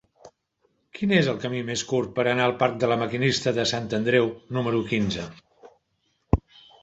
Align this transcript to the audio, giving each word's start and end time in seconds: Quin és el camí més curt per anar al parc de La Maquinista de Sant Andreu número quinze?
Quin 0.99 1.11
és 1.17 1.27
el 1.33 1.41
camí 1.41 1.59
més 1.65 1.81
curt 1.89 2.15
per 2.15 2.23
anar 2.31 2.47
al 2.51 2.55
parc 2.63 2.79
de 2.83 2.89
La 2.91 2.97
Maquinista 3.03 3.53
de 3.57 3.65
Sant 3.73 3.87
Andreu 3.97 4.31
número 4.57 4.81
quinze? 4.95 5.27